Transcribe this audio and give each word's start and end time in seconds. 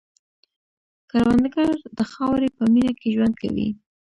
کروندګر 1.09 1.69
د 1.97 1.99
خاورې 2.11 2.49
په 2.57 2.63
مینه 2.73 2.93
کې 2.99 3.07
ژوند 3.15 3.33
کوي 3.41 3.67